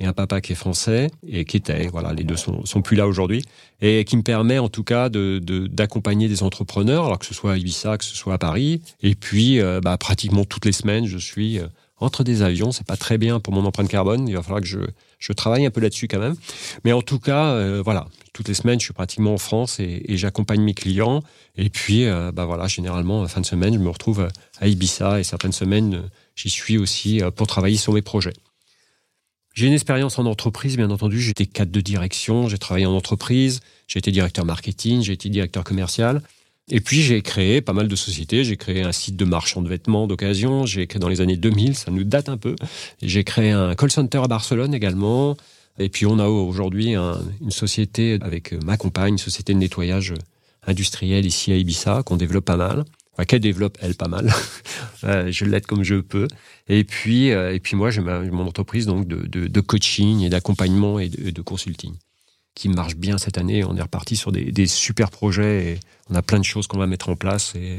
et 0.00 0.06
un 0.06 0.12
papa 0.12 0.40
qui 0.40 0.52
est 0.52 0.56
français 0.56 1.10
et 1.28 1.44
qui 1.44 1.58
était, 1.58 1.86
voilà, 1.88 2.12
les 2.14 2.24
deux 2.24 2.36
sont, 2.36 2.64
sont 2.64 2.80
plus 2.80 2.96
là 2.96 3.06
aujourd'hui, 3.06 3.44
et 3.82 4.04
qui 4.04 4.16
me 4.16 4.22
permet 4.22 4.58
en 4.58 4.70
tout 4.70 4.82
cas 4.82 5.10
de, 5.10 5.38
d'accompagner 5.68 6.26
des 6.26 6.42
entrepreneurs, 6.42 7.04
alors 7.04 7.18
que 7.18 7.26
ce 7.26 7.34
soit 7.34 7.52
à 7.52 7.56
Ibiza, 7.58 7.98
que 7.98 8.04
ce 8.04 8.16
soit 8.16 8.34
à 8.34 8.38
Paris, 8.38 8.80
et 9.02 9.14
puis 9.14 9.60
euh, 9.60 9.80
bah, 9.80 9.98
pratiquement 9.98 10.44
toutes 10.44 10.64
les 10.64 10.72
semaines, 10.72 11.06
je 11.06 11.18
suis 11.18 11.58
euh, 11.58 11.66
entre 12.00 12.24
des 12.24 12.42
avions, 12.42 12.72
c'est 12.72 12.86
pas 12.86 12.96
très 12.96 13.18
bien 13.18 13.40
pour 13.40 13.52
mon 13.52 13.64
empreinte 13.64 13.88
carbone, 13.88 14.28
il 14.28 14.34
va 14.34 14.42
falloir 14.42 14.60
que 14.60 14.66
je, 14.66 15.32
travaille 15.32 15.66
un 15.66 15.70
peu 15.70 15.80
là-dessus 15.80 16.08
quand 16.08 16.18
même, 16.18 16.34
mais 16.84 16.92
en 16.92 17.02
tout 17.02 17.18
cas, 17.18 17.52
euh, 17.52 17.82
voilà, 17.84 18.08
toutes 18.32 18.48
les 18.48 18.54
semaines, 18.54 18.80
je 18.80 18.86
suis 18.86 18.94
pratiquement 18.94 19.34
en 19.34 19.38
France 19.38 19.78
et, 19.80 20.02
j'accompagne 20.16 20.62
mes 20.62 20.74
clients, 20.74 21.22
et 21.56 21.68
puis, 21.68 22.06
bah 22.32 22.44
voilà, 22.46 22.66
généralement, 22.66 23.26
fin 23.28 23.40
de 23.40 23.46
semaine, 23.46 23.74
je 23.74 23.78
me 23.78 23.90
retrouve 23.90 24.28
à 24.60 24.66
Ibiza, 24.66 25.20
et 25.20 25.24
certaines 25.24 25.52
semaines, 25.52 26.02
j'y 26.36 26.48
suis 26.48 26.78
aussi 26.78 27.20
pour 27.36 27.46
travailler 27.46 27.76
sur 27.76 27.92
mes 27.92 28.02
projets. 28.02 28.32
J'ai 29.54 29.66
une 29.66 29.72
expérience 29.72 30.18
en 30.18 30.26
entreprise, 30.26 30.76
bien 30.76 30.90
entendu. 30.90 31.20
J'étais 31.20 31.46
cadre 31.46 31.72
de 31.72 31.80
direction, 31.80 32.48
j'ai 32.48 32.58
travaillé 32.58 32.86
en 32.86 32.94
entreprise, 32.94 33.60
j'ai 33.88 33.98
été 33.98 34.12
directeur 34.12 34.44
marketing, 34.44 35.02
j'ai 35.02 35.12
été 35.12 35.28
directeur 35.28 35.64
commercial. 35.64 36.22
Et 36.70 36.80
puis 36.80 37.02
j'ai 37.02 37.20
créé 37.22 37.60
pas 37.60 37.72
mal 37.72 37.88
de 37.88 37.96
sociétés. 37.96 38.44
J'ai 38.44 38.56
créé 38.56 38.82
un 38.82 38.92
site 38.92 39.16
de 39.16 39.24
marchand 39.24 39.62
de 39.62 39.68
vêtements 39.68 40.06
d'occasion. 40.06 40.66
J'ai 40.66 40.86
créé 40.86 41.00
dans 41.00 41.08
les 41.08 41.20
années 41.20 41.36
2000, 41.36 41.76
ça 41.76 41.90
nous 41.90 42.04
date 42.04 42.28
un 42.28 42.36
peu. 42.36 42.54
J'ai 43.02 43.24
créé 43.24 43.50
un 43.50 43.74
call 43.74 43.90
center 43.90 44.18
à 44.18 44.28
Barcelone 44.28 44.74
également. 44.74 45.36
Et 45.78 45.88
puis 45.88 46.06
on 46.06 46.18
a 46.18 46.26
aujourd'hui 46.26 46.94
une 46.94 47.50
société 47.50 48.18
avec 48.20 48.52
ma 48.64 48.76
compagne, 48.76 49.14
une 49.14 49.18
société 49.18 49.54
de 49.54 49.58
nettoyage 49.58 50.14
industriel 50.66 51.24
ici 51.26 51.52
à 51.52 51.56
Ibiza 51.56 52.02
qu'on 52.04 52.16
développe 52.16 52.44
pas 52.44 52.56
mal 52.56 52.84
qu'elle 53.26 53.40
développe 53.40 53.78
elle 53.80 53.94
pas 53.94 54.08
mal. 54.08 54.32
Euh, 55.04 55.32
je 55.32 55.46
l'aide 55.46 55.64
comme 55.64 55.82
je 55.82 55.94
peux. 55.94 56.28
Et 56.68 56.84
puis, 56.84 57.30
euh, 57.30 57.54
et 57.54 57.58
puis 57.58 57.74
moi, 57.74 57.90
j'ai 57.90 58.02
mon 58.02 58.46
entreprise 58.46 58.84
donc 58.84 59.08
de, 59.08 59.60
coaching 59.62 60.20
et 60.20 60.28
d'accompagnement 60.28 60.98
et 60.98 61.08
de, 61.08 61.40
consulting 61.40 61.94
qui 62.54 62.68
marche 62.68 62.96
bien 62.96 63.18
cette 63.18 63.38
année. 63.38 63.64
On 63.64 63.76
est 63.76 63.82
reparti 63.82 64.16
sur 64.16 64.32
des, 64.32 64.66
super 64.66 65.10
projets 65.10 65.72
et 65.72 65.80
on 66.10 66.14
a 66.14 66.22
plein 66.22 66.38
de 66.38 66.44
choses 66.44 66.66
qu'on 66.66 66.78
va 66.78 66.86
mettre 66.86 67.08
en 67.08 67.16
place 67.16 67.54
et 67.54 67.78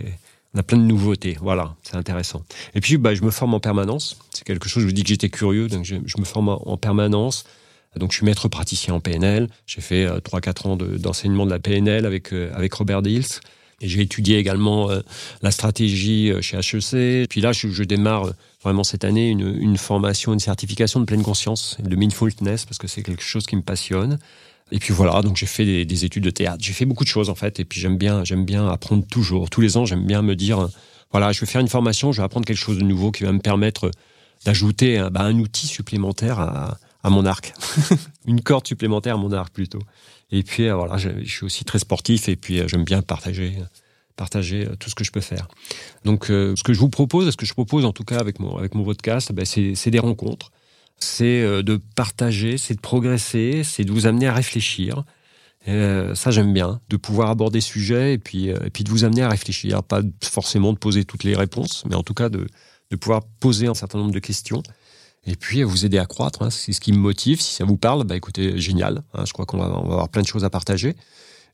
on 0.54 0.60
a 0.60 0.64
plein 0.64 0.78
de 0.78 0.84
nouveautés. 0.84 1.38
Voilà, 1.42 1.76
c'est 1.84 1.96
intéressant. 1.96 2.44
Et 2.76 2.82
puis, 2.82 2.98
bah, 2.98 3.16
je 3.16 3.24
me 3.24 3.32
forme 3.32 3.54
en 3.54 3.60
permanence. 3.60 4.18
C'est 4.32 4.44
quelque 4.44 4.70
chose, 4.70 4.84
je 4.84 4.88
vous 4.88 4.94
dis 4.94 5.04
que 5.04 5.10
j'étais 5.10 5.30
curieux, 5.30 5.68
donc 5.68 5.86
je, 5.86 5.96
me 5.96 6.26
forme 6.26 6.50
en 6.50 6.78
permanence. 6.78 7.46
Donc, 7.98 8.12
je 8.12 8.18
suis 8.18 8.26
maître 8.26 8.48
praticien 8.48 8.94
en 8.94 9.00
PNL. 9.00 9.50
J'ai 9.66 9.82
fait 9.82 10.08
3-4 10.08 10.68
euh, 10.68 10.70
ans 10.70 10.78
d'enseignement 10.78 11.46
de, 11.46 11.52
la 11.52 11.60
PNL 11.60 12.06
avec, 12.06 12.32
avec 12.32 12.74
Robert 12.74 13.02
Dills. 13.02 13.42
Et 13.82 13.88
j'ai 13.88 14.02
étudié 14.02 14.38
également 14.38 14.90
euh, 14.92 15.02
la 15.42 15.52
stratégie 15.52 16.32
euh, 16.32 16.42
chez 16.42 16.58
HEC. 16.58 17.28
Puis 17.28 17.42
là, 17.42 17.52
je, 17.52 17.84
démarre 17.84 18.26
euh, 18.26 18.32
vraiment 18.64 18.84
cette 18.84 19.04
année 19.04 19.30
une, 19.30 19.58
une, 19.60 19.78
formation, 19.78 20.34
une 20.34 20.40
certification 20.40 21.00
de 21.00 21.06
pleine 21.06 21.24
conscience, 21.24 21.78
de 21.80 21.96
mindfulness, 21.96 22.66
parce 22.66 22.78
que 22.78 22.88
c'est 22.88 23.02
quelque 23.02 23.24
chose 23.24 23.48
qui 23.48 23.56
me 23.56 23.64
passionne. 23.64 24.20
Et 24.72 24.80
puis 24.80 24.94
voilà, 24.94 25.22
donc 25.22 25.38
j'ai 25.38 25.46
fait 25.46 25.66
des, 25.66 25.86
des, 25.86 26.06
études 26.06 26.24
de 26.24 26.30
théâtre. 26.30 26.64
J'ai 26.64 26.74
fait 26.74 26.86
beaucoup 26.86 27.04
de 27.04 27.10
choses 27.10 27.30
en 27.30 27.36
fait. 27.36 27.60
Et 27.60 27.66
puis 27.66 27.80
j'aime 27.80 27.98
bien, 27.98 28.24
j'aime 28.24 28.46
bien 28.46 28.68
apprendre 28.68 29.06
toujours. 29.06 29.50
Tous 29.50 29.62
les 29.62 29.78
ans, 29.78 29.86
j'aime 29.86 30.06
bien 30.06 30.22
me 30.22 30.36
dire, 30.36 30.70
voilà, 31.12 31.32
je 31.32 31.42
vais 31.42 31.48
faire 31.48 31.62
une 31.62 31.68
formation, 31.68 32.12
je 32.12 32.22
vais 32.22 32.26
apprendre 32.26 32.46
quelque 32.46 32.58
chose 32.58 32.78
de 32.78 32.84
nouveau 32.84 33.12
qui 33.12 33.24
va 33.24 33.32
me 33.32 33.40
permettre 33.40 33.92
d'ajouter 34.46 35.06
bah, 35.12 35.22
un 35.22 35.38
outil 35.40 35.68
supplémentaire 35.68 36.40
à, 36.40 37.10
mon 37.10 37.26
arc, 37.26 37.54
une 38.28 38.42
corde 38.42 38.68
supplémentaire 38.68 39.16
à 39.16 39.18
mon 39.18 39.32
arc 39.32 39.54
plutôt. 39.54 39.82
Et 40.32 40.44
puis 40.44 40.68
euh, 40.68 40.76
voilà, 40.76 40.98
je, 40.98 41.10
suis 41.26 41.46
aussi 41.46 41.66
très 41.66 41.80
sportif 41.80 42.30
et 42.30 42.36
puis 42.36 42.60
euh, 42.60 42.68
j'aime 42.68 42.84
bien 42.84 43.02
partager 43.02 43.58
partager 44.16 44.68
euh, 44.68 44.76
tout 44.76 44.90
ce 44.90 44.96
que 44.96 45.04
je 45.04 45.12
peux 45.12 45.22
faire. 45.22 45.48
Donc 46.06 46.26
ce 46.28 46.64
que 46.64 46.74
je 46.74 46.80
vous 46.80 46.90
propose, 46.90 47.30
ce 47.30 47.38
que 47.38 47.46
je 47.46 47.54
propose 47.54 47.86
en 47.86 47.92
tout 47.92 48.04
cas 48.04 48.20
avec 48.20 48.40
mon 48.40 48.58
avec 48.58 48.76
mon 48.76 48.84
podcast, 48.84 49.32
ben, 49.32 49.46
c'est 49.46 49.90
des 49.90 50.00
rencontres. 50.00 50.52
C'est 51.04 51.42
euh, 51.42 51.64
de 51.64 51.80
partager, 51.96 52.58
c'est 52.58 52.76
de 52.76 52.82
progresser, 52.82 53.64
c'est 53.64 53.84
de 53.84 53.92
vous 53.92 54.08
amener 54.08 54.28
à 54.28 54.34
réfléchir. 54.34 55.04
Euh, 55.68 56.16
ça, 56.16 56.32
j'aime 56.32 56.54
bien, 56.54 56.82
de 56.90 56.98
pouvoir 56.98 57.30
aborder 57.30 57.58
des 57.58 57.62
sujets 57.62 58.14
et 58.14 58.18
puis, 58.18 58.48
et 58.48 58.70
puis 58.72 58.84
de 58.84 58.90
vous 58.90 59.04
amener 59.04 59.22
à 59.22 59.30
réfléchir. 59.30 59.84
Pas 59.84 60.02
forcément 60.24 60.74
de 60.74 60.78
poser 60.78 61.06
toutes 61.06 61.24
les 61.24 61.36
réponses, 61.36 61.84
mais 61.88 61.96
en 61.96 62.04
tout 62.04 62.16
cas 62.16 62.30
de, 62.30 62.48
de 62.90 62.96
pouvoir 62.96 63.22
poser 63.40 63.68
un 63.68 63.74
certain 63.74 64.00
nombre 64.00 64.12
de 64.12 64.20
questions 64.20 64.64
et 65.26 65.36
puis 65.36 65.64
vous 65.64 65.86
aider 65.86 65.98
à 65.98 66.06
croître. 66.06 66.42
Hein. 66.42 66.50
c'est 66.50 66.74
ce 66.74 66.82
qui 66.82 66.92
me 66.92 66.98
motive. 66.98 67.42
Si 67.42 67.56
ça 67.56 67.66
vous 67.66 67.78
parle, 67.78 68.04
bah 68.04 68.16
écoutez, 68.16 68.60
génial. 68.60 69.04
Hein. 69.14 69.24
je 69.26 69.34
crois 69.34 69.46
qu'on 69.46 69.58
va, 69.58 69.68
on 69.68 69.88
va 69.88 69.94
avoir 69.94 70.10
plein 70.10 70.22
de 70.22 70.28
choses 70.28 70.44
à 70.44 70.50
partager. 70.50 70.96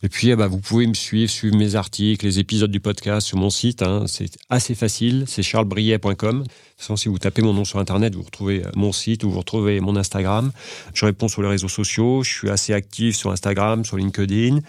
Et 0.04 0.10
puis, 0.10 0.30
eh 0.30 0.36
ben, 0.36 0.46
vous 0.46 0.60
pouvez 0.60 0.86
me 0.86 0.94
suivre, 0.94 1.32
suivre 1.32 1.58
mes 1.58 1.74
articles, 1.74 2.24
les 2.24 2.38
épisodes 2.38 2.70
du 2.70 2.80
podcast 2.80 3.26
sur 3.26 3.38
mon 3.38 3.50
site. 3.50 3.82
Hein. 3.82 4.06
C'est 4.06 4.30
assez 4.50 4.76
facile, 4.76 5.24
c'est 5.28 5.42
charlesbriet.com. 5.42 6.44
Si 6.78 7.10
vous 7.10 7.18
tapez 7.18 7.42
mon 7.42 7.54
nom 7.54 7.66
sur 7.66 7.80
Internet, 7.80 8.14
vous 8.14 8.22
retrouvez 8.22 8.64
euh, 8.64 8.70
mon 8.76 8.92
site 8.92 9.24
ou 9.24 9.32
vous 9.32 9.40
retrouvez 9.40 9.80
mon 9.80 9.96
Instagram. 9.96 10.52
Je 10.94 11.06
réponds 11.06 11.28
sur 11.28 11.42
les 11.42 11.48
réseaux 11.48 11.68
sociaux. 11.68 12.22
Je 12.22 12.32
suis 12.32 12.50
assez 12.52 12.74
actif 12.74 13.16
sur 13.16 13.32
Instagram, 13.32 13.84
sur 13.84 13.98
LinkedIn. 13.98 14.60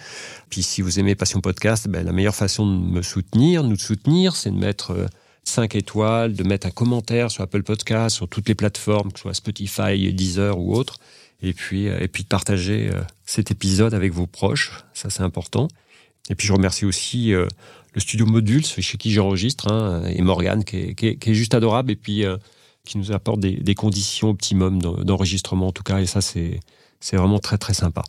Puis, 0.49 0.63
si 0.63 0.81
vous 0.81 0.99
aimez 0.99 1.13
Passion 1.13 1.41
Podcast, 1.41 1.87
ben, 1.87 2.03
la 2.03 2.11
meilleure 2.11 2.35
façon 2.35 2.65
de 2.65 2.79
me 2.79 3.03
soutenir, 3.03 3.63
nous 3.63 3.77
soutenir, 3.77 4.35
c'est 4.35 4.49
de 4.49 4.57
mettre 4.57 4.95
5 5.43 5.75
euh, 5.75 5.77
étoiles, 5.77 6.33
de 6.33 6.43
mettre 6.43 6.65
un 6.65 6.71
commentaire 6.71 7.29
sur 7.29 7.43
Apple 7.43 7.61
Podcast, 7.61 8.15
sur 8.15 8.27
toutes 8.27 8.47
les 8.47 8.55
plateformes, 8.55 9.11
que 9.11 9.19
ce 9.19 9.23
soit 9.23 9.35
Spotify, 9.35 10.11
Deezer 10.11 10.57
ou 10.57 10.73
autres 10.73 10.97
et 11.41 11.53
puis, 11.53 11.87
euh, 11.87 11.99
et 11.99 12.07
puis 12.07 12.23
de 12.23 12.27
partager 12.27 12.89
euh, 12.91 13.01
cet 13.25 13.51
épisode 13.51 13.93
avec 13.93 14.13
vos 14.13 14.27
proches, 14.27 14.71
ça 14.93 15.09
c'est 15.09 15.23
important. 15.23 15.67
Et 16.29 16.35
puis 16.35 16.47
je 16.47 16.53
remercie 16.53 16.85
aussi 16.85 17.33
euh, 17.33 17.47
le 17.93 18.01
studio 18.01 18.25
Modules 18.25 18.65
chez 18.65 18.97
qui 18.97 19.11
j'enregistre 19.11 19.71
hein, 19.71 20.03
et 20.05 20.21
Morgane 20.21 20.63
qui 20.63 20.77
est, 20.77 21.33
juste 21.33 21.55
adorable 21.55 21.91
et 21.91 21.95
puis 21.95 22.23
qui 22.85 22.97
nous 22.99 23.11
apporte 23.11 23.39
des, 23.39 23.53
des 23.53 23.73
conditions 23.73 24.29
optimum 24.29 24.79
d'enregistrement 24.79 25.67
en 25.67 25.71
tout 25.71 25.81
cas 25.81 25.99
et 25.99 26.05
ça 26.05 26.21
c'est 26.21 26.59
c'est 26.99 27.17
vraiment 27.17 27.39
très 27.39 27.57
très 27.57 27.73
sympa. 27.73 28.03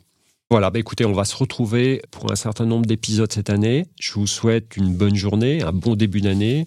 Voilà, 0.51 0.71
bah 0.71 0.81
écoutez, 0.81 1.05
on 1.05 1.13
va 1.13 1.25
se 1.25 1.37
retrouver 1.37 2.03
pour 2.11 2.31
un 2.33 2.35
certain 2.35 2.67
nombre 2.67 2.85
d'épisodes 2.85 3.33
cette 3.33 3.51
année. 3.51 3.87
Je 4.01 4.13
vous 4.15 4.27
souhaite 4.27 4.77
une 4.77 4.93
bonne 4.93 5.15
journée, 5.15 5.63
un 5.63 5.73
bon 5.73 5.95
début 5.95 6.21
d'année, 6.21 6.67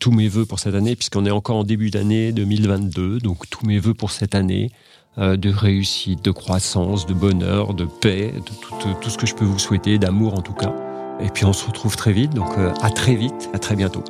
tous 0.00 0.10
mes 0.10 0.26
voeux 0.26 0.44
pour 0.44 0.58
cette 0.58 0.74
année, 0.74 0.96
puisqu'on 0.96 1.24
est 1.24 1.30
encore 1.30 1.56
en 1.56 1.64
début 1.64 1.90
d'année 1.90 2.32
2022, 2.32 3.20
donc 3.20 3.48
tous 3.48 3.64
mes 3.64 3.78
voeux 3.78 3.94
pour 3.94 4.10
cette 4.10 4.34
année. 4.34 4.70
Euh, 5.18 5.36
de 5.36 5.50
réussite, 5.50 6.24
de 6.24 6.30
croissance, 6.30 7.04
de 7.04 7.12
bonheur, 7.12 7.74
de 7.74 7.84
paix, 7.84 8.32
de 8.32 8.92
tout, 8.94 9.10
ce 9.10 9.18
que 9.18 9.26
je 9.26 9.34
peux 9.34 9.44
vous 9.44 9.58
souhaiter, 9.58 9.98
d'amour 9.98 10.32
en 10.32 10.40
tout 10.40 10.54
cas. 10.54 10.72
Et 11.20 11.28
puis 11.28 11.44
on 11.44 11.52
se 11.52 11.66
retrouve 11.66 11.96
très 11.96 12.12
vite, 12.12 12.32
donc 12.32 12.56
euh, 12.56 12.72
à 12.80 12.88
très 12.88 13.14
vite, 13.14 13.50
à 13.52 13.58
très 13.58 13.76
bientôt. 13.76 14.02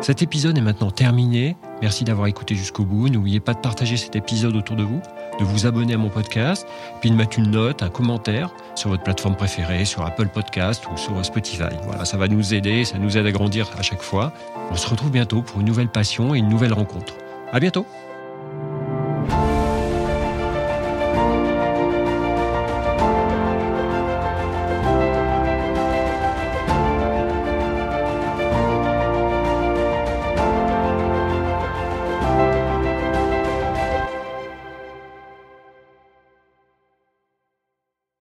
Cet 0.00 0.22
épisode 0.22 0.56
est 0.56 0.62
maintenant 0.62 0.90
terminé. 0.90 1.58
Merci 1.82 2.04
d'avoir 2.04 2.26
écouté 2.28 2.54
jusqu'au 2.54 2.84
bout. 2.84 3.10
N'oubliez 3.10 3.38
pas 3.38 3.52
de 3.52 3.58
partager 3.58 3.98
cet 3.98 4.16
épisode 4.16 4.56
autour 4.56 4.76
de 4.76 4.82
vous, 4.82 5.02
de 5.38 5.44
vous 5.44 5.66
abonner 5.66 5.92
à 5.92 5.98
mon 5.98 6.08
podcast, 6.08 6.66
puis 7.02 7.10
de 7.10 7.14
mettre 7.14 7.38
une 7.38 7.50
note, 7.50 7.82
un 7.82 7.90
commentaire 7.90 8.48
sur 8.76 8.88
votre 8.88 9.02
plateforme 9.02 9.36
préférée, 9.36 9.84
sur 9.84 10.06
Apple 10.06 10.28
Podcast 10.28 10.84
ou 10.90 10.96
sur 10.96 11.22
Spotify. 11.22 11.64
Voilà, 11.84 12.06
ça 12.06 12.16
va 12.16 12.28
nous 12.28 12.54
aider, 12.54 12.86
ça 12.86 12.96
nous 12.96 13.18
aide 13.18 13.26
à 13.26 13.32
grandir 13.32 13.68
à 13.78 13.82
chaque 13.82 14.00
fois. 14.00 14.32
On 14.70 14.76
se 14.76 14.88
retrouve 14.88 15.10
bientôt 15.10 15.42
pour 15.42 15.60
une 15.60 15.66
nouvelle 15.66 15.90
passion 15.90 16.34
et 16.34 16.38
une 16.38 16.48
nouvelle 16.48 16.72
rencontre. 16.72 17.12
À 17.52 17.60
bientôt! 17.60 17.84